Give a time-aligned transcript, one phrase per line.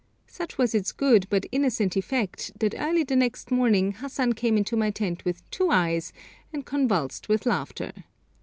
[0.25, 4.75] Such was its good but innocent effect, that early the next morning Hassan came into
[4.75, 6.11] my tent with two eyes,
[6.51, 7.91] and convulsed with laughter.